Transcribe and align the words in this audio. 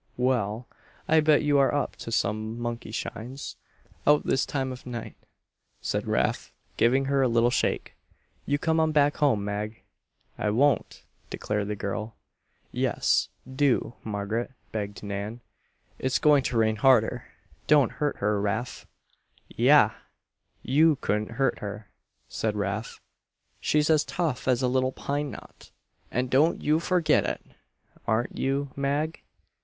"Well, 0.17 0.67
I 1.07 1.19
bet 1.19 1.43
you 1.43 1.59
are 1.59 1.71
up 1.71 1.95
to 1.97 2.11
some 2.11 2.57
monkey 2.57 2.89
shines, 2.89 3.55
out 4.07 4.25
this 4.25 4.47
time 4.47 4.71
of 4.71 4.87
night," 4.87 5.15
said 5.79 6.07
Rafe, 6.07 6.51
giving 6.75 7.05
her 7.05 7.21
a 7.21 7.27
little 7.27 7.51
shake. 7.51 7.93
"You 8.47 8.57
come 8.57 8.79
on 8.79 8.93
back 8.93 9.17
home, 9.17 9.45
Mag." 9.45 9.83
"I 10.39 10.49
won't!" 10.49 11.03
declared 11.29 11.67
the 11.67 11.75
girl. 11.75 12.15
"Yes, 12.71 13.29
do, 13.47 13.93
Margaret," 14.03 14.49
begged 14.71 15.03
Nan. 15.03 15.39
"It's 15.99 16.17
going 16.17 16.41
to 16.45 16.57
rain 16.57 16.77
harder. 16.77 17.25
Don't 17.67 17.91
hurt 17.91 18.17
her, 18.17 18.41
Rafe." 18.41 18.87
"Yah! 19.49 19.91
You 20.63 20.95
couldn't 20.95 21.33
hurt 21.33 21.59
her," 21.59 21.91
said 22.27 22.55
Rafe. 22.55 22.99
"She's 23.59 23.91
as 23.91 24.03
tough 24.03 24.47
as 24.47 24.63
a 24.63 24.67
little 24.67 24.91
pine 24.93 25.29
knot, 25.29 25.69
and 26.09 26.31
don't 26.31 26.59
you 26.63 26.79
forget 26.79 27.23
it! 27.23 27.43
Aren't 28.07 28.35
you, 28.39 28.71
Mag?" 28.75 29.21